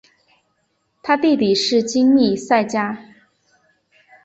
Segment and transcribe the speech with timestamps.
[1.03, 2.97] 他的弟弟是金密萨加。